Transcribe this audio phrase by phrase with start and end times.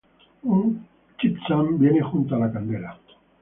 [0.53, 2.97] Ut-chipzan, vienen junto a la candela.